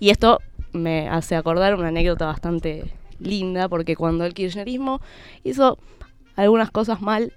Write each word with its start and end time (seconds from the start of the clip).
y 0.00 0.10
esto 0.10 0.40
me 0.72 1.08
hace 1.08 1.36
acordar 1.36 1.74
una 1.74 1.88
anécdota 1.88 2.26
bastante 2.26 2.84
linda, 3.20 3.68
porque 3.68 3.96
cuando 3.96 4.24
el 4.24 4.34
kirchnerismo 4.34 5.00
hizo 5.44 5.78
algunas 6.36 6.70
cosas 6.70 7.00
mal, 7.00 7.32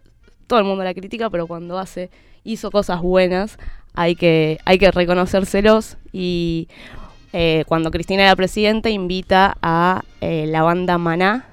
todo 0.48 0.60
el 0.60 0.66
mundo 0.66 0.84
la 0.84 0.94
critica, 0.94 1.30
pero 1.30 1.46
cuando 1.46 1.78
hace, 1.78 2.10
hizo 2.44 2.72
cosas 2.72 3.02
buenas, 3.02 3.58
hay 3.94 4.16
que, 4.16 4.60
hay 4.66 4.80
que 4.80 4.92
reconocérselos 4.92 5.98
y 6.12 6.68
eh, 7.34 7.64
cuando 7.68 7.92
Cristina 7.92 8.24
era 8.24 8.36
presidenta 8.36 8.90
invita 8.90 9.58
a 9.62 10.04
eh, 10.22 10.46
la 10.48 10.64
banda 10.64 10.98
Maná 10.98 11.46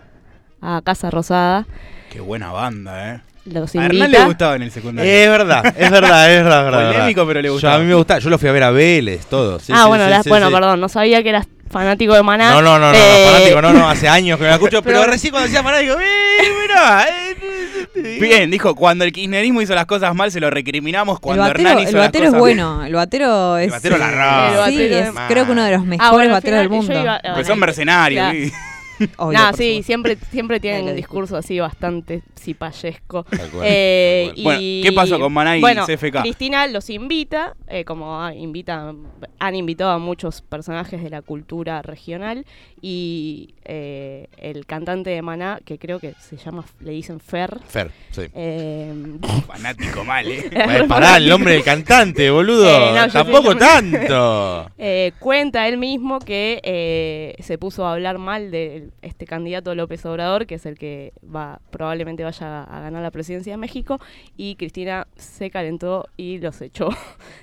a 0.60 0.82
Casa 0.84 1.10
Rosada. 1.10 1.66
Qué 2.10 2.20
buena 2.20 2.50
banda, 2.52 3.14
¿eh? 3.14 3.20
Los 3.46 3.74
A 3.74 3.86
Hernán 3.86 4.10
le 4.10 4.24
gustaba 4.24 4.56
en 4.56 4.62
el 4.62 4.70
secundario. 4.70 5.10
Es 5.10 5.28
verdad, 5.28 5.64
es 5.66 5.90
verdad, 5.90 6.30
es 6.30 6.44
verdad. 6.44 6.58
es 6.66 6.72
verdad. 6.72 6.92
Polémico, 6.92 7.26
pero 7.26 7.40
le 7.40 7.48
Yo, 7.48 7.52
gustaba. 7.54 7.74
a 7.76 7.78
mí 7.78 7.84
me 7.86 7.94
gusta, 7.94 8.18
yo 8.18 8.28
lo 8.30 8.38
fui 8.38 8.48
a 8.48 8.52
ver 8.52 8.62
a 8.64 8.70
Vélez, 8.70 9.24
todo. 9.26 9.58
sí, 9.58 9.72
ah, 9.74 9.82
sí, 9.84 9.88
bueno, 9.88 10.04
sí, 10.04 10.10
la- 10.10 10.22
sí, 10.22 10.28
bueno, 10.28 10.48
sí. 10.48 10.52
perdón, 10.54 10.80
no 10.80 10.88
sabía 10.88 11.22
que 11.22 11.30
eras 11.30 11.46
fanático 11.70 12.14
de 12.14 12.22
Maná. 12.22 12.50
No, 12.50 12.60
no, 12.62 12.78
no, 12.78 12.92
no, 12.92 12.98
Eh, 12.98 13.24
no, 13.24 13.32
fanático, 13.32 13.62
no, 13.62 13.72
no, 13.72 13.88
hace 13.88 14.08
años 14.08 14.36
que 14.38 14.42
me 14.44 14.48
la 14.50 14.56
escucho, 14.56 14.82
pero, 14.82 15.00
Pero- 15.00 15.10
recién 15.12 15.30
cuando 15.30 15.46
decía 15.48 15.62
fanático, 15.62 15.94
¡eh, 15.98 16.52
mirá! 16.62 17.06
eh, 17.08 18.18
Bien, 18.20 18.50
dijo, 18.50 18.74
cuando 18.74 19.04
el 19.04 19.12
kirchnerismo 19.12 19.62
hizo 19.62 19.74
las 19.74 19.86
cosas 19.86 20.14
mal, 20.14 20.30
se 20.30 20.40
lo 20.40 20.50
recriminamos. 20.50 21.16
El 21.16 21.20
Cuando 21.20 21.42
batero, 21.44 21.68
Hernán 21.70 21.82
hizo 21.82 21.90
el 21.90 21.96
las 21.96 22.06
batero 22.06 22.26
es 22.26 22.32
bueno. 22.34 22.84
El 22.84 22.94
batero 22.94 23.58
es. 23.58 23.70
batero 23.70 23.98
la. 23.98 24.06
El 24.48 24.52
Sí, 24.72 24.78
batero 24.88 24.96
es 24.98 25.10
creo 25.28 25.46
que 25.46 25.52
uno 25.52 25.64
de 25.64 25.70
los 25.72 25.84
mejores 25.84 26.08
Ah, 26.08 26.12
bueno, 26.12 26.30
al 26.30 26.40
bateros 26.40 26.58
del 26.60 26.68
mundo. 26.70 26.92
yo 26.92 27.00
iba- 27.00 27.20
Pues 27.34 27.46
son 27.46 27.58
mercenarios. 27.58 28.32
claro. 28.32 28.69
Obvio, 29.16 29.38
sí, 29.38 29.52
supuesto. 29.52 29.82
siempre, 29.84 30.16
siempre 30.30 30.60
tienen 30.60 30.88
un 30.88 30.96
discurso 30.96 31.36
así 31.36 31.58
bastante 31.58 32.22
cipayesco. 32.38 33.24
Eh. 33.62 34.32
Bueno, 34.42 34.60
y- 34.62 34.82
¿qué 34.82 34.92
pasó 34.92 35.18
con 35.18 35.32
Maná 35.32 35.56
y 35.56 35.60
bueno, 35.60 35.86
CFK? 35.86 36.22
Cristina 36.22 36.66
los 36.66 36.90
invita, 36.90 37.56
eh, 37.68 37.84
como 37.84 38.20
ah, 38.20 38.34
invita, 38.34 38.94
han 39.38 39.54
invitado 39.54 39.90
a 39.90 39.98
muchos 39.98 40.42
personajes 40.42 41.02
de 41.02 41.10
la 41.10 41.22
cultura 41.22 41.82
regional 41.82 42.44
y 42.80 43.54
eh, 43.72 44.26
el 44.36 44.66
cantante 44.66 45.10
de 45.10 45.22
Maná, 45.22 45.60
que 45.64 45.78
creo 45.78 46.00
que 46.00 46.14
se 46.18 46.36
llama, 46.36 46.64
le 46.80 46.90
dicen 46.90 47.20
Fer, 47.20 47.56
Fer, 47.68 47.92
sí. 48.10 48.22
eh, 48.34 48.92
Fanático 49.46 50.02
mal, 50.04 50.26
¿eh? 50.26 50.50
Pará, 50.88 51.18
el 51.18 51.28
nombre 51.28 51.52
del 51.52 51.62
cantante, 51.62 52.28
boludo. 52.30 52.68
Eh, 52.68 52.92
no, 52.96 53.08
Tampoco 53.08 53.56
tanto. 53.56 54.70
Eh, 54.82 55.12
cuenta 55.18 55.68
él 55.68 55.76
mismo 55.78 56.18
que 56.20 56.60
eh, 56.64 57.34
se 57.40 57.58
puso 57.58 57.86
a 57.86 57.92
hablar 57.92 58.18
mal 58.18 58.50
de 58.50 58.88
este 59.02 59.26
candidato 59.26 59.74
López 59.74 60.04
Obrador, 60.06 60.46
que 60.46 60.54
es 60.56 60.66
el 60.66 60.78
que 60.78 61.12
va 61.22 61.60
probablemente 61.70 62.24
vaya 62.24 62.64
a 62.64 62.80
ganar 62.80 63.02
la 63.02 63.10
presidencia 63.10 63.52
de 63.52 63.56
México, 63.58 64.00
y 64.36 64.56
Cristina 64.56 65.06
se 65.16 65.50
calentó 65.50 66.08
y 66.16 66.38
los 66.38 66.60
echó 66.62 66.88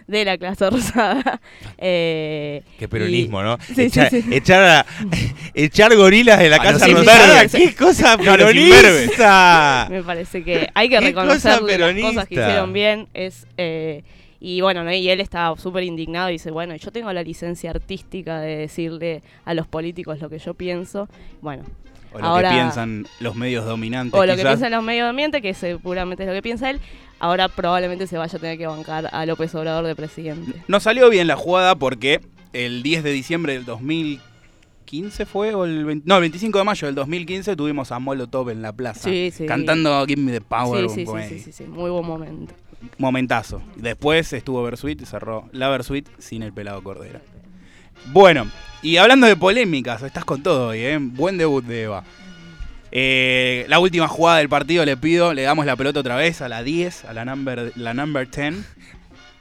de 0.07 0.25
la 0.25 0.37
clase 0.37 0.69
rosada. 0.69 1.39
Eh, 1.77 2.63
Qué 2.79 2.87
peronismo, 2.87 3.39
y- 3.41 3.43
¿no? 3.43 3.57
Sí, 3.61 3.83
Echa- 3.83 4.09
sí, 4.09 4.21
sí. 4.23 4.33
Echar, 4.33 4.63
a- 4.63 4.85
echar 5.53 5.95
gorilas 6.17 6.39
de 6.39 6.49
la 6.49 6.55
A 6.57 6.59
casa 6.59 6.87
los 6.87 6.99
rosada. 6.99 7.47
¡Qué 7.47 7.75
cosa 7.75 8.17
No, 8.17 8.23
peronista! 8.23 9.87
Me 9.89 10.03
parece 10.03 10.43
que 10.43 10.69
hay 10.73 10.89
que 10.89 10.99
reconocer 10.99 11.59
cosa 11.59 11.77
las 11.77 12.01
cosas 12.01 12.27
que 12.27 12.35
hicieron 12.35 12.73
bien. 12.73 13.07
Es, 13.13 13.47
eh, 13.57 14.03
y 14.39 14.61
bueno, 14.61 14.83
¿no? 14.83 14.93
y 14.93 15.09
él 15.09 15.19
estaba 15.19 15.57
súper 15.57 15.83
indignado 15.83 16.29
y 16.29 16.33
dice, 16.33 16.51
bueno, 16.51 16.75
yo 16.75 16.91
tengo 16.91 17.11
la 17.11 17.23
licencia 17.23 17.71
artística 17.71 18.39
de 18.39 18.57
decirle 18.57 19.23
a 19.45 19.53
los 19.53 19.67
políticos 19.67 20.19
lo 20.21 20.29
que 20.29 20.37
yo 20.39 20.53
pienso. 20.53 21.09
Bueno, 21.41 21.63
O 22.13 22.19
lo 22.19 22.25
Ahora- 22.25 22.49
que 22.49 22.55
piensan 22.55 23.05
los 23.19 23.35
medios 23.35 23.65
dominantes. 23.65 24.19
o 24.19 24.25
lo 24.25 24.35
que 24.35 24.43
piensan 24.43 24.71
los 24.71 24.83
medios 24.83 25.09
ambiente, 25.09 25.41
que 25.41 25.53
seguramente 25.53 26.23
es 26.23 26.27
lo 26.29 26.33
que 26.35 26.41
piensa 26.43 26.69
él, 26.69 26.79
ahora 27.19 27.49
probablemente 27.49 28.05
se 28.07 28.17
vaya 28.17 28.37
a 28.37 28.39
tener 28.39 28.57
que 28.57 28.67
bancar 28.67 29.09
a 29.11 29.25
López 29.25 29.53
Obrador 29.55 29.85
de 29.85 29.95
presidente. 29.95 30.53
Nos 30.67 30.83
salió 30.83 31.09
bien 31.09 31.27
la 31.27 31.35
jugada 31.35 31.75
porque 31.75 32.21
el 32.53 32.83
10 32.83 33.03
de 33.03 33.11
diciembre 33.11 33.53
del 33.53 33.65
2015 33.65 34.23
fue, 35.25 35.53
o 35.53 35.65
el 35.65 35.85
20 35.85 36.07
no, 36.07 36.15
el 36.15 36.21
25 36.21 36.57
de 36.57 36.63
mayo 36.63 36.85
del 36.87 36.95
2015 36.95 37.55
tuvimos 37.55 37.91
a 37.91 37.99
Molotov 37.99 38.49
en 38.49 38.61
la 38.61 38.73
plaza. 38.73 39.09
Sí, 39.09 39.31
sí. 39.33 39.45
Cantando 39.45 40.05
Give 40.05 40.21
Me 40.21 40.31
the 40.31 40.41
Power. 40.41 40.89
sí, 40.89 41.05
sí, 41.05 41.39
sí, 41.39 41.51
sí, 41.51 41.63
muy 41.65 41.89
buen 41.89 42.05
momento. 42.05 42.53
Momentazo. 42.97 43.61
Después 43.75 44.31
estuvo 44.33 44.63
Versuit 44.63 45.01
y 45.01 45.05
cerró 45.05 45.49
la 45.51 45.69
Versuit 45.69 46.07
sin 46.19 46.43
el 46.43 46.53
pelado 46.53 46.81
Cordera. 46.83 47.21
Bueno, 48.07 48.47
y 48.81 48.97
hablando 48.97 49.27
de 49.27 49.35
polémicas, 49.35 50.01
estás 50.03 50.23
con 50.23 50.43
todo 50.43 50.69
hoy, 50.69 50.79
¿eh? 50.79 50.97
Buen 50.99 51.37
debut 51.37 51.65
de 51.65 51.83
Eva. 51.83 52.03
Eh, 52.91 53.65
la 53.67 53.79
última 53.79 54.07
jugada 54.07 54.37
del 54.37 54.47
partido 54.47 54.85
le 54.85 54.95
pido, 54.95 55.33
le 55.33 55.41
damos 55.41 55.65
la 55.65 55.75
pelota 55.75 55.99
otra 55.99 56.15
vez 56.15 56.41
a 56.41 56.47
la 56.47 56.63
10, 56.63 57.05
a 57.05 57.13
la 57.13 57.25
number, 57.25 57.73
la 57.75 57.93
number 57.93 58.29
10. 58.29 58.55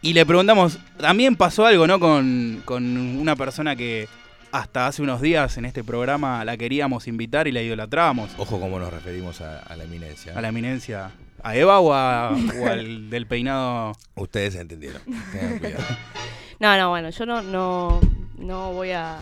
Y 0.03 0.15
le 0.15 0.26
preguntamos, 0.26 0.78
también 0.99 1.37
pasó 1.37 1.66
algo, 1.66 1.87
¿no? 1.87 2.00
Con, 2.00 2.62
con 2.65 2.97
una 2.97 3.37
persona 3.37 3.76
que 3.76 4.09
hasta 4.52 4.86
hace 4.86 5.02
unos 5.02 5.20
días 5.20 5.56
en 5.58 5.64
este 5.64 5.84
programa 5.84 6.44
la 6.44 6.56
queríamos 6.56 7.08
invitar 7.08 7.46
y 7.48 7.52
la 7.52 7.62
idolatrábamos. 7.62 8.30
Ojo 8.38 8.58
cómo 8.60 8.78
nos 8.78 8.92
referimos 8.92 9.40
a, 9.40 9.58
a 9.60 9.76
la 9.76 9.84
eminencia. 9.84 10.32
A 10.36 10.40
la 10.40 10.48
eminencia. 10.48 11.10
¿A 11.42 11.54
Eva 11.56 11.78
o, 11.80 11.92
a- 11.92 12.32
o 12.32 12.66
al 12.66 13.10
del 13.10 13.26
peinado? 13.26 13.92
Ustedes 14.14 14.54
entendieron. 14.56 15.02
Tengan 15.32 15.58
cuidado. 15.58 15.84
No, 16.58 16.74
no, 16.78 16.88
bueno, 16.88 17.10
yo 17.10 17.26
no, 17.26 17.42
no, 17.42 18.00
no 18.38 18.72
voy 18.72 18.90
a 18.92 19.18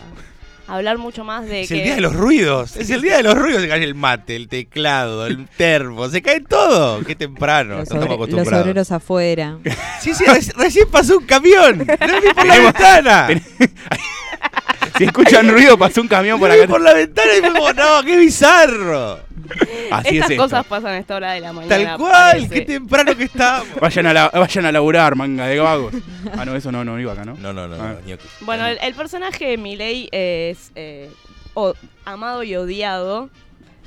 hablar 0.68 0.98
mucho 0.98 1.24
más 1.24 1.44
de 1.46 1.62
Es 1.62 1.68
que... 1.68 1.78
el 1.78 1.82
día 1.82 1.94
de 1.96 2.00
los 2.00 2.14
ruidos. 2.14 2.76
Es 2.76 2.88
el 2.91 3.02
día 3.02 3.16
de 3.16 3.24
los 3.24 3.34
ruidos. 3.36 3.60
Se 3.62 3.66
cae 3.68 3.82
el 3.82 3.96
mate, 3.96 4.36
el 4.36 4.46
teclado, 4.46 5.26
el 5.26 5.48
termo. 5.56 6.08
Se 6.10 6.22
cae 6.22 6.42
todo. 6.42 7.02
Qué 7.04 7.16
temprano. 7.16 7.70
Los, 7.78 7.78
no 7.78 7.82
estamos 7.82 8.04
obre- 8.04 8.08
los 8.10 8.16
acostumbrados. 8.28 8.62
obreros 8.66 8.92
afuera. 8.92 9.58
Sí, 10.00 10.14
sí, 10.14 10.22
reci- 10.24 10.54
recién 10.54 10.88
pasó 10.88 11.18
un 11.18 11.26
camión. 11.26 11.78
Lo 12.00 12.20
vi 12.20 12.28
por 12.36 12.46
la 12.46 12.58
ventana. 12.60 13.28
Si 14.97 15.05
escuchan 15.05 15.49
ruido, 15.49 15.77
pasó 15.78 16.00
un 16.00 16.09
camión 16.09 16.38
por 16.38 16.50
acá. 16.50 16.66
por 16.66 16.81
la 16.81 16.94
ventana 16.94 17.31
y 17.37 17.41
como, 17.43 17.72
no, 17.72 18.03
qué 18.05 18.16
bizarro. 18.16 19.21
Así 19.91 20.16
Estas 20.16 20.31
es 20.31 20.31
esto. 20.31 20.37
cosas 20.43 20.66
pasan 20.66 20.93
a 20.93 20.99
esta 20.99 21.16
hora 21.16 21.32
de 21.32 21.41
la 21.41 21.53
mañana. 21.53 21.77
Tal 21.91 21.99
cual, 21.99 22.12
parece. 22.12 22.49
qué 22.55 22.60
temprano 22.62 23.15
que 23.16 23.25
estamos. 23.25 23.66
Vayan 23.81 24.06
a, 24.06 24.12
la- 24.15 24.28
vayan 24.31 24.66
a 24.66 24.72
laburar, 24.72 25.15
manga 25.16 25.47
de 25.47 25.59
vagos. 25.59 25.94
Ah, 26.37 26.44
no, 26.44 26.56
eso 26.56 26.72
no, 26.72 26.83
no 26.84 26.99
iba 26.99 27.12
acá, 27.12 27.25
¿no? 27.25 27.34
No, 27.34 27.53
no, 27.53 27.69
no, 27.69 27.75
Ah. 27.77 27.97
no. 28.06 28.16
Bueno, 28.41 28.66
el, 28.66 28.78
el 28.83 28.94
personaje 28.94 29.47
de 29.49 29.56
Milei 29.59 30.09
es 30.12 30.72
eh, 30.77 31.10
o- 31.54 31.75
amado 32.04 32.43
y 32.43 32.56
odiado. 32.56 33.28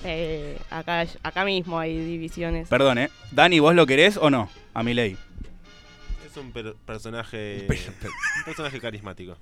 Eh, 0.03 0.59
acá, 0.69 1.07
acá 1.23 1.43
mismo 1.43 1.79
hay 1.79 1.97
divisiones. 1.97 2.67
Perdón, 2.67 2.99
¿eh? 2.99 3.09
Dani, 3.31 3.59
¿vos 3.59 3.73
lo 3.73 3.87
querés 3.87 4.17
o 4.17 4.29
no? 4.29 4.49
A 4.75 4.83
mi 4.83 4.93
ley. 4.93 5.17
Es 6.29 6.37
un 6.37 6.51
per- 6.51 6.75
personaje. 6.85 7.65
Un 7.67 8.43
personaje 8.45 8.79
carismático. 8.79 9.37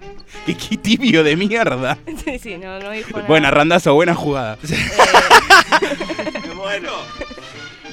Qué, 0.46 0.56
qué 0.56 0.76
tibio 0.76 1.22
de 1.24 1.36
mierda. 1.36 1.98
sí, 2.24 2.38
sí, 2.38 2.56
no, 2.56 2.78
no 2.80 2.90
dijo 2.90 3.12
nada. 3.12 3.28
Buena, 3.28 3.50
Randazo, 3.50 3.94
buena 3.94 4.14
jugada. 4.14 4.58
bueno. 6.56 6.90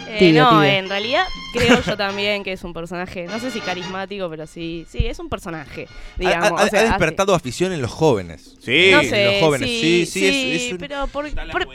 Eh, 0.09 0.15
Tibio, 0.19 0.43
no, 0.43 0.49
tibio. 0.51 0.63
en 0.63 0.89
realidad 0.89 1.23
creo 1.53 1.81
yo 1.81 1.97
también 1.97 2.43
que 2.43 2.53
es 2.53 2.63
un 2.63 2.73
personaje, 2.73 3.25
no 3.25 3.39
sé 3.39 3.51
si 3.51 3.59
carismático, 3.59 4.29
pero 4.29 4.47
sí, 4.47 4.85
sí, 4.89 5.05
es 5.07 5.19
un 5.19 5.27
personaje, 5.29 5.87
Ha, 5.89 6.19
digamos. 6.19 6.51
ha- 6.61 6.65
o 6.65 6.67
sea, 6.67 6.79
ha 6.79 6.83
hace- 6.83 6.89
despertado 6.89 7.33
afición 7.35 7.71
en 7.73 7.81
los 7.81 7.91
jóvenes. 7.91 8.55
Sí. 8.59 8.89
no 8.91 9.01
en 9.01 9.25
los 9.25 9.41
jóvenes. 9.41 9.69
Sí, 9.69 10.05
Sí, 10.05 10.19
sí, 10.19 10.25
es- 10.55 10.61
es 10.63 10.71
un- 10.73 10.77
pero, 10.77 11.07
por, 11.07 11.25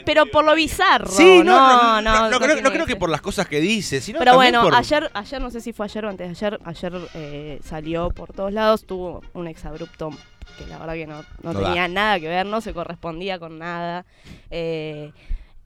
pero 0.05 0.25
por 0.27 0.45
lo 0.45 0.55
bizarro. 0.55 1.11
Sí, 1.11 1.41
no, 1.43 1.43
no, 1.43 2.01
no, 2.01 2.01
no, 2.01 2.29
no, 2.29 2.37
creo, 2.37 2.47
tiene 2.55 2.61
no 2.61 2.71
creo 2.71 2.85
que 2.85 2.95
por 2.95 3.09
las 3.09 3.21
cosas 3.21 3.47
que 3.47 3.59
dice, 3.59 4.01
sino 4.01 4.19
Pero 4.19 4.35
bueno, 4.35 4.61
por- 4.63 4.75
ayer, 4.75 5.09
ayer 5.13 5.41
no 5.41 5.49
sé 5.51 5.61
si 5.61 5.73
fue 5.73 5.85
ayer 5.85 6.05
o 6.05 6.09
antes 6.09 6.27
de 6.39 6.47
ayer, 6.47 6.59
ayer 6.65 6.93
eh, 7.15 7.59
salió 7.63 8.09
por 8.09 8.33
todos 8.33 8.51
lados, 8.53 8.85
tuvo 8.85 9.21
un 9.33 9.47
exabrupto 9.47 10.11
que 10.57 10.65
la 10.67 10.77
verdad 10.77 10.93
que 10.93 11.07
no, 11.07 11.23
no 11.41 11.53
No 11.53 11.59
tenía 11.59 11.83
da. 11.83 11.87
nada 11.87 12.19
que 12.19 12.27
ver, 12.27 12.45
no 12.45 12.61
se 12.61 12.73
correspondía 12.73 13.39
con 13.39 13.57
nada. 13.57 14.05
Eh, 14.51 15.11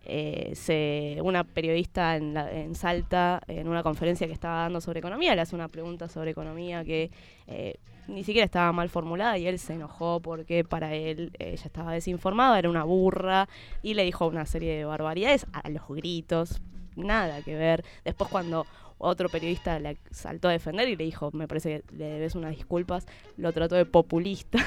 eh, 0.10 1.20
una 1.22 1.44
periodista 1.44 2.16
en 2.16 2.76
Salta, 2.76 3.42
en 3.48 3.68
una 3.68 3.84
conferencia 3.84 4.26
que 4.28 4.34
estaba 4.34 4.62
dando 4.62 4.80
sobre 4.82 5.00
economía, 5.00 5.36
le 5.36 5.42
hace 5.42 5.56
una 5.56 5.68
pregunta 5.68 6.08
sobre 6.08 6.32
economía 6.32 6.84
que 6.86 7.12
eh, 7.48 7.76
ni 8.08 8.24
siquiera 8.24 8.46
estaba 8.46 8.72
mal 8.72 8.90
formulada 8.90 9.38
y 9.38 9.48
él 9.48 9.60
se 9.60 9.74
enojó 9.74 10.22
porque 10.22 10.64
para 10.64 10.94
él 10.96 11.32
eh, 11.40 11.52
ella 11.54 11.66
estaba 11.66 11.92
desinformada, 11.92 12.58
era 12.58 12.70
una 12.70 12.84
burra 12.84 13.50
y 13.84 13.94
le 13.96 14.04
dijo 14.04 14.28
una 14.28 14.46
serie 14.46 14.78
de 14.78 14.86
barbaridades 14.86 15.46
a 15.52 15.70
los 15.70 15.88
gritos, 15.90 16.62
nada 16.98 17.42
que 17.42 17.56
ver. 17.56 17.86
Después 18.04 18.30
cuando 18.30 18.66
otro 19.00 19.30
periodista 19.30 19.78
le 19.78 19.98
saltó 20.10 20.48
a 20.50 20.54
defender 20.54 20.90
y 20.90 20.96
le 20.96 21.04
dijo, 21.04 21.30
me 21.32 21.48
parece 21.48 21.84
que 21.88 21.96
le 21.96 22.06
debes 22.06 22.34
unas 22.34 22.56
disculpas, 22.56 23.06
lo 23.38 23.54
trató 23.54 23.76
de 23.76 23.86
populista. 23.86 24.58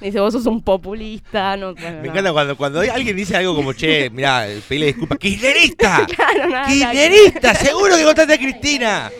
le 0.00 0.06
dice, 0.06 0.18
vos 0.20 0.32
sos 0.32 0.46
un 0.46 0.62
populista. 0.62 1.56
No, 1.58 1.74
bueno, 1.74 1.98
Me 1.98 2.04
no. 2.04 2.10
encanta 2.10 2.32
cuando, 2.32 2.56
cuando 2.56 2.80
alguien 2.80 3.14
dice 3.14 3.36
algo 3.36 3.54
como, 3.54 3.74
che, 3.74 4.08
mirá, 4.10 4.46
pedile 4.66 4.86
disculpas. 4.86 5.18
¡Kirchnerista! 5.20 6.06
Claro, 6.16 6.48
nada. 6.48 6.68
¡Kirchnerista! 6.68 7.54
¡Seguro 7.54 7.96
que 7.96 8.04
votaste 8.06 8.32
a 8.32 8.38
Cristina! 8.38 9.10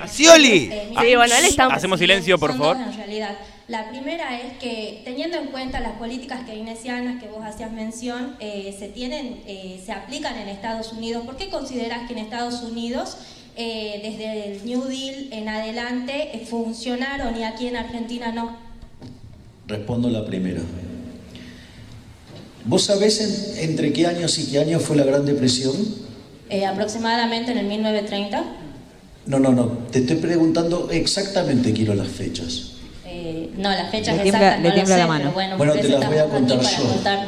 ¡A 0.00 0.08
Scioli! 0.08 0.70
Sí, 1.00 1.16
bueno, 1.16 1.34
él 1.36 1.44
está... 1.44 1.66
Hacemos 1.66 1.98
silencio, 2.00 2.36
por 2.38 2.52
favor. 2.56 2.76
dos 2.78 2.86
en 2.88 2.96
realidad. 2.96 3.38
La 3.68 3.90
primera 3.90 4.40
es 4.40 4.54
que, 4.58 5.02
teniendo 5.04 5.36
en 5.36 5.48
cuenta 5.48 5.80
las 5.80 5.92
políticas 5.98 6.40
keynesianas 6.46 7.22
que 7.22 7.28
vos 7.28 7.44
hacías 7.44 7.70
mención, 7.70 8.34
eh, 8.40 8.74
se 8.78 8.88
tienen, 8.88 9.42
eh, 9.46 9.78
se 9.84 9.92
aplican 9.92 10.36
en 10.38 10.48
Estados 10.48 10.92
Unidos. 10.94 11.24
¿Por 11.26 11.36
qué 11.36 11.50
considerás 11.50 12.06
que 12.08 12.14
en 12.14 12.20
Estados 12.20 12.62
Unidos, 12.62 13.18
eh, 13.56 14.00
desde 14.02 14.52
el 14.54 14.64
New 14.64 14.84
Deal 14.84 15.28
en 15.32 15.50
adelante, 15.50 16.46
funcionaron 16.48 17.36
y 17.38 17.44
aquí 17.44 17.66
en 17.66 17.76
Argentina 17.76 18.32
no? 18.32 18.56
Respondo 19.66 20.08
la 20.08 20.24
primera. 20.24 20.62
¿Vos 22.64 22.84
sabés 22.84 23.20
en- 23.20 23.70
entre 23.70 23.92
qué 23.92 24.06
años 24.06 24.38
y 24.38 24.46
qué 24.50 24.60
años 24.60 24.82
fue 24.82 24.96
la 24.96 25.04
Gran 25.04 25.26
Depresión? 25.26 25.74
Eh, 26.48 26.64
aproximadamente 26.64 27.52
en 27.52 27.58
el 27.58 27.66
1930. 27.66 28.44
No, 29.26 29.38
no, 29.38 29.52
no. 29.52 29.66
Te 29.92 29.98
estoy 29.98 30.16
preguntando 30.16 30.88
exactamente, 30.90 31.74
quiero 31.74 31.94
las 31.94 32.08
fechas. 32.08 32.72
No, 33.58 33.70
las 33.70 33.90
fechas 33.90 34.16
Le 34.16 34.22
tiembla- 34.22 34.38
exactas 34.56 34.62
le 34.62 34.68
no 34.68 34.74
tiembla 34.74 34.94
lo 34.96 35.00
sé, 35.02 35.06
la 35.06 35.06
mano. 35.06 35.32
bueno, 35.32 35.56
Bueno, 35.58 35.72
te 35.74 35.88
las 35.88 36.06
voy 36.08 36.18
a 36.18 36.24
contar 36.26 36.60
yo. 36.60 36.84
contar, 36.88 37.26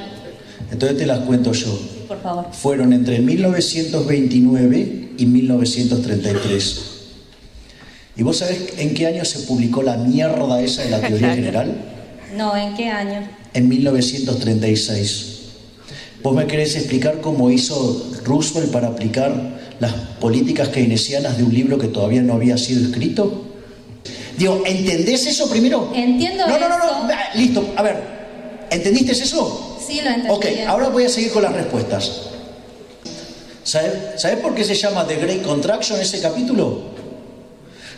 Entonces 0.71 0.97
te 0.99 1.07
las 1.07 1.19
cuento 1.21 1.53
yo. 1.53 1.79
por 2.09 2.23
favor. 2.23 2.47
Fueron 2.53 2.93
entre 2.93 3.19
1929 3.19 5.11
y 5.19 5.27
1933. 5.27 6.81
¿Y 8.17 8.23
vos 8.23 8.39
sabés 8.39 8.75
en 8.79 8.95
qué 8.95 9.07
año 9.07 9.25
se 9.25 9.41
publicó 9.41 9.83
la 9.83 9.97
mierda 9.97 10.61
esa 10.61 10.83
de 10.83 10.91
la 10.91 11.01
teoría 11.01 11.35
general? 11.35 11.75
No, 12.37 12.57
¿en 12.57 12.75
qué 12.77 12.89
año? 12.89 13.27
En 13.55 13.69
1936. 13.69 15.27
¿Vos 16.23 16.35
me 16.37 16.47
querés 16.47 16.77
explicar 16.77 17.21
cómo 17.21 17.51
hizo 17.51 18.11
Roosevelt 18.25 18.71
para 18.71 18.89
aplicar 18.89 19.59
las 19.81 19.93
políticas 20.21 20.69
keynesianas 20.69 21.39
de 21.39 21.45
un 21.45 21.53
libro 21.55 21.79
que 21.79 21.89
todavía 21.89 22.23
no 22.23 22.35
había 22.35 22.59
sido 22.59 22.83
escrito? 22.87 23.47
Digo, 24.41 24.63
¿entendés 24.65 25.27
eso 25.27 25.51
primero? 25.51 25.93
Entiendo 25.95 26.47
No, 26.49 26.59
no, 26.59 26.67
no, 26.67 26.79
no. 26.79 27.09
Listo, 27.35 27.75
a 27.77 27.83
ver. 27.83 28.01
¿Entendiste 28.71 29.13
eso? 29.13 29.77
Sí, 29.87 30.01
lo 30.01 30.09
entendí. 30.09 30.31
Ok, 30.31 30.47
ahora 30.67 30.89
voy 30.89 31.05
a 31.05 31.11
seguir 31.11 31.31
con 31.31 31.43
las 31.43 31.53
respuestas. 31.53 32.11
¿Sabes 33.63 33.93
¿Sabés 34.17 34.39
por 34.39 34.55
qué 34.55 34.65
se 34.65 34.75
llama 34.75 35.07
The 35.07 35.17
Great 35.17 35.43
Contraction 35.43 36.01
ese 36.01 36.23
capítulo? 36.23 36.85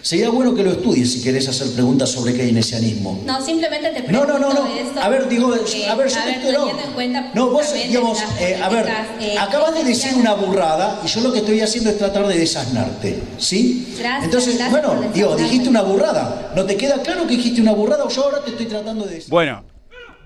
Sería 0.03 0.31
bueno 0.31 0.53
que 0.55 0.65
lo 0.65 0.73
estudies 0.73 1.13
si 1.13 1.23
querés 1.23 1.49
hacer 1.49 1.71
preguntas 1.73 2.11
sobre 2.11 2.35
keynesianismo. 2.35 3.21
No, 3.25 3.41
simplemente 3.45 3.91
te 3.91 4.01
No, 4.01 4.07
pregunto 4.27 4.39
no, 4.39 4.53
no, 4.53 4.65
no. 4.65 4.67
esto, 4.75 5.01
A 5.01 5.09
ver, 5.09 5.29
digo, 5.29 5.49
porque, 5.57 5.87
a 5.87 5.95
ver, 5.95 6.09
yo 6.09 6.17
a 6.17 6.21
te 6.21 6.27
ver, 6.27 6.39
estoy- 6.39 6.53
no. 6.55 6.59
teniendo 6.67 6.83
en 6.89 6.93
cuenta 6.93 7.31
No, 7.35 7.51
vos, 7.51 7.67
digamos, 7.73 8.19
eh, 8.41 8.61
a 8.63 8.69
ver, 8.69 8.89
eh, 9.21 9.37
acabas 9.39 9.75
de 9.75 9.85
decir 9.85 10.15
una 10.17 10.35
burrada 10.35 11.01
y 11.05 11.09
yo 11.09 11.21
lo 11.21 11.33
que 11.33 11.39
estoy 11.39 11.61
haciendo 11.61 11.91
es 11.91 11.99
tratar 11.99 12.27
de 12.27 12.37
desasnarte, 12.39 13.23
¿sí? 13.39 13.95
Gracias, 13.99 14.25
Entonces, 14.25 14.59
gracias 14.59 14.71
bueno, 14.87 15.11
digo, 15.15 15.37
dijiste 15.37 15.69
una 15.69 15.83
burrada. 15.83 16.53
¿No 16.57 16.65
te 16.65 16.77
queda 16.77 17.01
claro 17.01 17.27
que 17.27 17.37
dijiste 17.37 17.61
una 17.61 17.73
burrada 17.73 18.05
o 18.05 18.09
yo 18.09 18.25
ahora 18.25 18.43
te 18.45 18.51
estoy 18.51 18.67
tratando 18.67 19.05
de... 19.07 19.23
Bueno, 19.29 19.63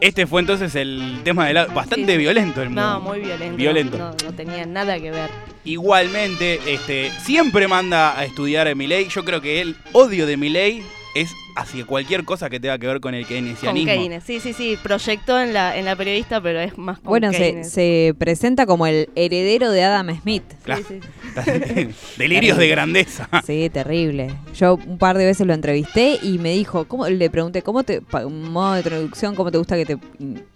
este 0.00 0.26
fue 0.26 0.40
entonces 0.40 0.74
el 0.74 1.20
tema 1.24 1.46
de 1.46 1.54
la... 1.54 1.66
Bastante 1.66 2.12
Sí. 2.12 2.18
violento 2.18 2.62
el 2.62 2.74
No, 2.74 2.94
mundo. 3.00 3.10
muy 3.10 3.20
violento. 3.20 3.56
Violento. 3.56 3.98
No, 3.98 4.10
no 4.24 4.32
tenía 4.34 4.66
nada 4.66 4.98
que 5.00 5.10
ver. 5.10 5.30
Igualmente, 5.64 6.60
este, 6.66 7.10
siempre 7.22 7.68
manda 7.68 8.18
a 8.18 8.24
estudiar 8.24 8.68
a 8.68 8.74
Milei. 8.74 9.08
Yo 9.08 9.24
creo 9.24 9.40
que 9.40 9.60
el 9.60 9.76
odio 9.92 10.26
de 10.26 10.36
Milei 10.36 10.82
es 11.20 11.34
hacia 11.56 11.84
cualquier 11.86 12.24
cosa 12.24 12.50
que 12.50 12.60
tenga 12.60 12.78
que 12.78 12.86
ver 12.86 13.00
con 13.00 13.14
el 13.14 13.22
Con 13.22 13.28
keynesianismo. 13.28 13.92
Keynes. 13.92 14.24
Sí, 14.24 14.40
sí, 14.40 14.52
sí. 14.52 14.78
Proyectó 14.82 15.40
en 15.40 15.52
la, 15.52 15.76
en 15.76 15.84
la 15.84 15.96
periodista, 15.96 16.40
pero 16.40 16.60
es 16.60 16.76
más 16.76 16.98
con 16.98 17.08
Bueno, 17.08 17.32
se, 17.32 17.64
se 17.64 18.14
presenta 18.18 18.66
como 18.66 18.86
el 18.86 19.08
heredero 19.14 19.70
de 19.70 19.84
Adam 19.84 20.20
Smith. 20.20 20.44
Claro. 20.62 20.82
Sí, 20.86 21.00
sí. 21.00 21.88
Delirios 22.16 22.58
de 22.58 22.68
grandeza. 22.68 23.28
Sí, 23.46 23.70
terrible. 23.70 24.34
Yo 24.54 24.78
un 24.86 24.98
par 24.98 25.18
de 25.18 25.24
veces 25.24 25.46
lo 25.46 25.54
entrevisté 25.54 26.18
y 26.22 26.38
me 26.38 26.52
dijo, 26.52 26.86
¿cómo, 26.86 27.08
le 27.08 27.30
pregunté, 27.30 27.62
¿cómo 27.62 27.82
te, 27.84 28.02
un 28.24 28.52
modo 28.52 28.72
de 28.72 28.80
introducción, 28.80 29.34
cómo 29.34 29.50
te 29.50 29.58
gusta 29.58 29.76
que 29.76 29.86
te, 29.86 29.98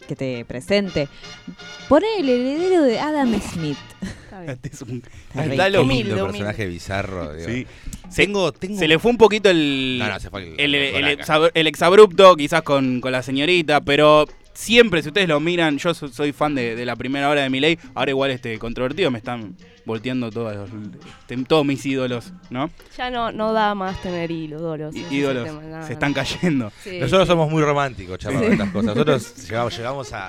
que 0.06 0.16
te 0.16 0.44
presente? 0.44 1.08
Pone 1.88 2.06
el 2.18 2.28
heredero 2.28 2.82
de 2.82 3.00
Adam 3.00 3.40
Smith. 3.40 3.78
Este 4.46 4.68
es 4.72 4.82
un- 4.82 5.02
está. 5.34 5.42
Humilde, 5.44 5.78
humilde. 5.78 6.14
personaje 6.22 6.66
bizarro. 6.66 7.32
digo. 7.34 7.48
Sí. 7.48 7.66
Se, 8.08 8.24
Tengo, 8.24 8.52
tengo... 8.52 8.78
se 8.78 8.88
le 8.88 8.98
fue 8.98 9.10
un 9.10 9.18
poquito 9.18 9.50
el, 9.50 9.96
No, 9.98 10.08
no, 10.08 10.20
se 10.20 10.30
fue 10.30 10.42
el- 10.42 10.60
el, 10.60 10.74
el 10.74 10.82
el 10.84 10.92
coraca. 11.16 11.22
exab- 11.24 11.50
el 11.54 11.66
exabrupto, 11.66 12.36
quizás 12.36 12.62
con, 12.62 13.00
con 13.00 13.12
la 13.12 13.22
señorita, 13.22 13.80
pero 13.80 14.26
siempre, 14.52 15.00
si 15.02 15.08
ustedes 15.08 15.28
lo 15.28 15.38
miran, 15.40 15.78
yo 15.78 15.94
so- 15.94 16.08
soy 16.08 16.32
fan 16.32 16.54
de, 16.54 16.74
de 16.74 16.84
la 16.84 16.96
primera 16.96 17.28
hora 17.28 17.42
de 17.42 17.50
Milei, 17.50 17.78
ahora 17.94 18.10
igual 18.10 18.30
este 18.32 18.58
controvertido 18.58 19.10
me 19.10 19.18
están 19.18 19.54
volteando 19.86 20.30
todos, 20.30 20.54
los- 20.56 20.70
este, 21.28 21.36
todos 21.44 21.64
mis 21.64 21.84
ídolos, 21.86 22.32
¿no? 22.50 22.68
Ya 22.98 23.10
no, 23.10 23.30
no 23.32 23.52
da 23.52 23.74
más 23.74 24.00
tener 24.02 24.30
ídolos. 24.30 24.94
I- 24.94 25.06
ídolos 25.10 25.44
tema, 25.46 25.62
nada, 25.62 25.86
se 25.86 25.92
están 25.94 26.12
cayendo. 26.12 26.70
Sí, 26.82 26.98
Nosotros 26.98 27.26
sí. 27.28 27.30
somos 27.30 27.50
muy 27.50 27.62
románticos, 27.62 28.18
chaval, 28.18 28.42
estas 28.44 28.70
cosas. 28.70 28.86
Nosotros 28.96 29.34
llegamos, 29.48 29.76
llegamos 29.76 30.12
a, 30.12 30.28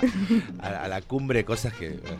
a- 0.59 0.67
a 0.83 0.87
la 0.87 1.01
cumbre 1.01 1.39
de 1.39 1.45
cosas 1.45 1.73
que... 1.73 1.89
bueno, 1.89 2.17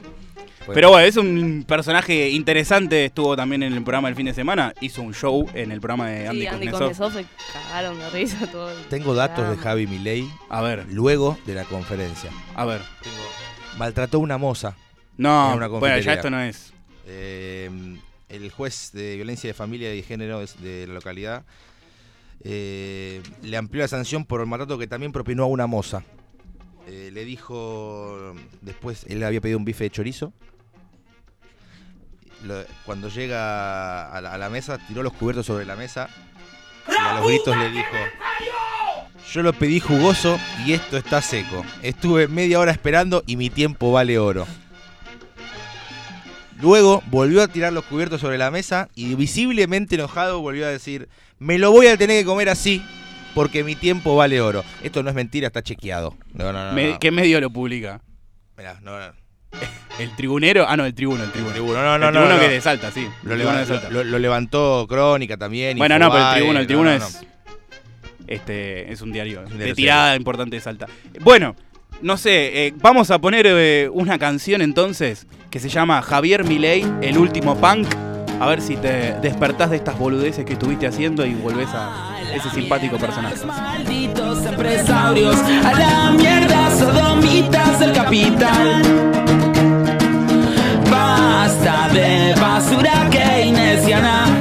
pues- 0.65 0.75
Pero 0.75 0.89
bueno, 0.89 1.05
es 1.07 1.17
un 1.17 1.63
personaje 1.67 2.29
interesante, 2.29 3.05
estuvo 3.05 3.35
también 3.35 3.63
en 3.63 3.73
el 3.73 3.83
programa 3.83 4.07
del 4.07 4.15
fin 4.15 4.25
de 4.25 4.33
semana, 4.33 4.73
hizo 4.81 5.01
un 5.01 5.13
show 5.13 5.47
en 5.53 5.71
el 5.71 5.79
programa 5.81 6.07
de 6.09 6.27
Andy, 6.27 6.41
Sí, 6.41 6.47
Andy 6.47 6.67
Kuznetsov. 6.69 7.13
Se 7.13 7.25
cagaron 7.53 7.99
de 7.99 8.09
risa 8.09 8.47
todo. 8.51 8.71
el 8.71 8.85
Tengo 8.85 9.13
datos 9.15 9.49
de. 9.49 9.57
Javi 9.57 9.87
Milei 9.87 10.27
A 10.49 10.61
ver, 10.61 10.85
luego 10.89 11.37
de 11.45 11.55
la 11.55 11.63
conferencia. 11.65 12.29
a 12.55 12.65
ver. 12.65 12.81
Maltrató 13.77 14.17
a 14.17 14.19
una 14.21 14.37
moza. 14.37 14.75
No, 15.17 15.55
una 15.55 15.67
bueno, 15.67 15.97
ya 15.99 16.13
esto 16.13 16.29
no 16.29 16.41
es. 16.41 16.73
Eh, 17.07 17.69
el 18.29 18.49
juez 18.51 18.91
de 18.93 19.15
violencia 19.15 19.49
de 19.49 19.53
familia 19.53 19.93
y 19.93 20.01
género 20.03 20.43
de 20.59 20.87
la 20.87 20.93
localidad 20.93 21.43
eh, 22.43 23.21
le 23.43 23.57
amplió 23.57 23.83
la 23.83 23.87
sanción 23.87 24.25
por 24.25 24.41
el 24.41 24.47
maltrato 24.47 24.77
que 24.77 24.87
también 24.87 25.11
propinó 25.11 25.43
a 25.43 25.47
una 25.47 25.67
moza. 25.67 26.03
Eh, 26.87 27.11
le 27.13 27.23
dijo, 27.25 28.33
después 28.61 29.05
él 29.07 29.23
había 29.23 29.39
pedido 29.41 29.57
un 29.59 29.65
bife 29.65 29.83
de 29.85 29.89
chorizo. 29.91 30.33
Lo- 32.45 32.63
cuando 32.85 33.09
llega 33.09 34.11
a 34.11 34.21
la, 34.21 34.33
a 34.33 34.38
la 34.38 34.49
mesa, 34.49 34.77
tiró 34.88 35.03
los 35.03 35.13
cubiertos 35.13 35.45
sobre 35.45 35.65
la 35.65 35.75
mesa 35.75 36.09
y 36.89 36.91
a 36.99 37.13
los 37.19 37.27
gritos 37.27 37.55
le 37.55 37.69
dijo, 37.69 37.88
yo 39.31 39.43
lo 39.43 39.53
pedí 39.53 39.79
jugoso 39.79 40.39
y 40.65 40.73
esto 40.73 40.97
está 40.97 41.21
seco. 41.21 41.63
Estuve 41.83 42.27
media 42.27 42.59
hora 42.59 42.71
esperando 42.71 43.23
y 43.27 43.35
mi 43.38 43.49
tiempo 43.49 43.91
vale 43.91 44.17
oro. 44.19 44.47
Luego 46.59 47.01
volvió 47.07 47.41
a 47.41 47.47
tirar 47.47 47.73
los 47.73 47.85
cubiertos 47.85 48.21
sobre 48.21 48.38
la 48.38 48.51
mesa 48.51 48.88
y 48.93 49.15
visiblemente 49.15 49.95
enojado 49.95 50.41
volvió 50.41 50.65
a 50.65 50.69
decir, 50.69 51.09
me 51.39 51.57
lo 51.57 51.71
voy 51.71 51.88
a 51.88 51.97
tener 51.97 52.19
que 52.19 52.25
comer 52.25 52.49
así 52.49 52.83
porque 53.33 53.63
mi 53.63 53.75
tiempo 53.75 54.15
vale 54.15 54.41
oro. 54.41 54.63
Esto 54.83 55.01
no 55.01 55.09
es 55.09 55.15
mentira, 55.15 55.47
está 55.47 55.63
chequeado. 55.63 56.15
No, 56.33 56.51
no, 56.53 56.67
no. 56.67 56.73
Me- 56.73 56.91
no. 56.93 56.99
¿Qué 56.99 57.09
medio 57.11 57.41
lo 57.41 57.49
publica? 57.49 58.01
Mirá, 58.57 58.79
no, 58.81 58.99
no. 58.99 59.13
¿El 60.00 60.15
tribunero? 60.15 60.65
Ah, 60.68 60.75
no, 60.77 60.86
el 60.86 60.94
tribuno, 60.94 61.24
el 61.24 61.31
tribuno. 61.31 61.53
Tribuno, 61.53 61.74
no, 61.83 61.98
no, 61.98 62.07
el 62.07 62.12
tribuno 62.13 62.33
no, 62.33 62.39
que 62.39 62.48
no. 62.48 62.53
de 62.53 62.62
Salta, 62.62 62.92
sí. 62.92 63.07
Lo, 63.24 63.33
el 63.33 63.39
leva- 63.39 63.51
tribuno 63.51 63.57
de 63.59 63.65
Salta. 63.65 63.89
lo- 63.89 64.03
lo 64.03 64.19
levantó 64.19 64.86
Crónica 64.89 65.38
también. 65.38 65.77
bueno, 65.77 66.00
no, 66.00 66.12
pero 66.12 66.24
el 66.30 66.33
tribuno, 66.36 66.59
el 66.59 66.63
no, 66.63 66.68
tribuno 66.68 66.92
no, 66.92 67.00
no. 67.00 67.06
es. 67.06 67.21
Este, 68.27 68.92
es 68.92 69.01
un 69.01 69.12
diario, 69.12 69.44
un 69.45 69.57
de 69.57 69.74
tirada 69.74 70.15
importante 70.15 70.56
de 70.56 70.62
Salta. 70.62 70.88
Bueno, 71.19 71.56
no 72.01 72.18
sé, 72.18 72.68
eh, 72.68 72.74
vamos 72.77 73.12
a 73.12 73.19
poner 73.19 73.45
eh, 73.48 73.89
una 73.91 74.17
canción 74.17 74.62
entonces 74.62 75.27
que 75.50 75.60
se 75.60 75.67
llama 75.70 76.01
Javier 76.01 76.46
Milei, 76.46 76.86
el 77.01 77.17
último 77.17 77.55
punk. 77.60 77.88
A 78.39 78.48
ver 78.48 78.62
si 78.62 78.75
te 78.77 79.13
despertás 79.22 79.70
de 79.70 79.75
estas 79.75 80.00
boludeces 80.00 80.46
que 80.46 80.53
estuviste 80.53 80.88
haciendo 80.88 81.24
y 81.27 81.36
volvés 81.36 81.67
a 81.74 82.17
ese 82.34 82.50
simpático 82.50 82.98
personaje. 82.98 83.36
Malditos 83.46 84.46
empresarios, 84.48 85.36
a 85.63 85.74
la 85.74 86.12
mierda 86.12 86.75
sodomitas 86.75 87.79
del 87.79 87.91
capital. 87.93 88.81
eta 91.71 91.87
de 91.93 92.33
basura 92.39 93.09
que 93.09 94.40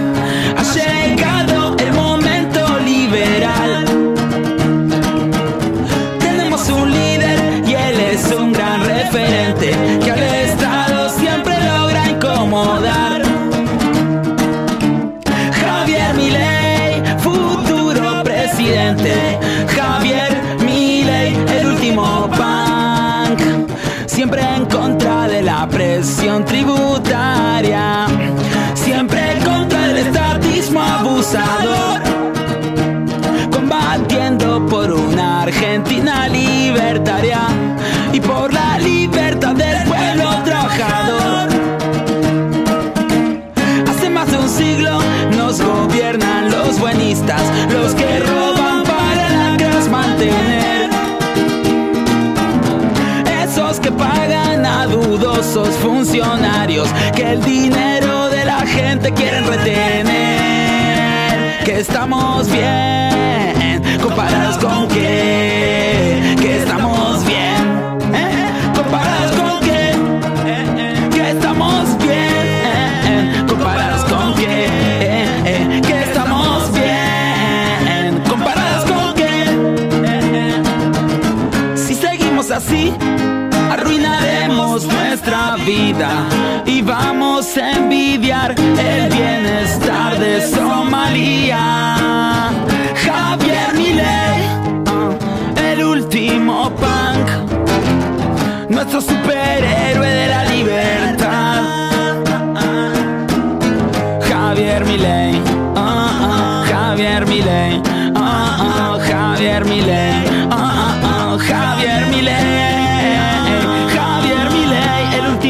Combatiendo 33.53 34.67
por 34.67 34.91
una 34.91 35.43
Argentina 35.43 36.27
libertaria 36.27 37.39
y 38.13 38.19
por 38.19 38.53
la 38.53 38.77
libertad 38.81 39.55
del 39.55 39.85
pueblo 39.85 40.29
trabajador. 40.45 41.49
Hace 43.89 44.11
más 44.11 44.29
de 44.29 44.39
un 44.39 44.49
siglo 44.49 44.99
nos 45.37 45.63
gobiernan 45.63 46.51
los 46.51 46.81
buenistas, 46.81 47.43
los 47.71 47.95
que 47.95 48.19
roban 48.19 48.83
para 48.83 49.31
lacras 49.31 49.89
mantener. 49.89 50.91
Esos 53.45 53.79
que 53.79 53.93
pagan 53.93 54.67
a 54.67 54.87
dudosos 54.87 55.69
funcionarios 55.77 56.89
que 57.15 57.35
el 57.35 57.45
dinero 57.45 58.29
de 58.31 58.45
la 58.45 58.67
gente 58.67 59.13
quieren 59.13 59.47
retener. 59.47 59.90
Estamos 61.81 62.51
bien. 62.53 62.90
Y 86.65 86.83
vamos 86.83 87.57
a 87.57 87.73
envidiar 87.73 88.55
el 88.59 89.11
bienestar 89.11 90.19
de 90.19 90.41
Somalia. 90.47 92.40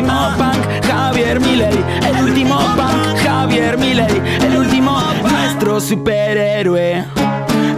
Último 0.01 0.33
punk, 0.39 0.85
Javier 0.87 1.41
Milei, 1.41 1.85
el 2.07 2.25
último 2.25 2.57
punk, 2.75 3.19
Javier 3.23 3.77
Milei, 3.77 4.23
el 4.43 4.57
último, 4.57 4.99
nuestro 5.23 5.79
superhéroe 5.79 7.05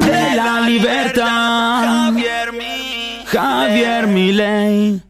de 0.06 0.36
la 0.36 0.60
libertad. 0.60 2.12
Javier 2.12 2.52
Milei, 2.52 3.24
Javier 3.26 4.06
Milei. 4.06 5.02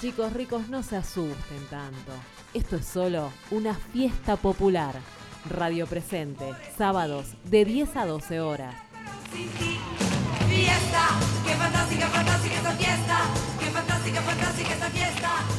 Chicos 0.00 0.32
ricos, 0.32 0.68
no 0.68 0.84
se 0.84 0.96
asusten 0.96 1.66
tanto. 1.68 2.12
Esto 2.54 2.76
es 2.76 2.86
solo 2.86 3.32
una 3.50 3.74
fiesta 3.74 4.36
popular. 4.36 4.94
Radio 5.48 5.86
Presente, 5.86 6.44
sábados 6.76 7.26
de 7.44 7.64
10 7.64 7.96
a 7.96 8.06
12 8.06 8.40
horas. 8.40 8.74
Fiesta, 10.48 11.08
qué 11.46 11.54
fantástica, 11.54 12.06
fantástica 12.08 12.54
esta 12.56 12.72
fiesta, 12.72 13.18
qué 13.58 13.66
fantástica, 13.66 14.22
fantástica 14.22 14.72
esta 14.72 14.90
fiesta. 14.90 15.55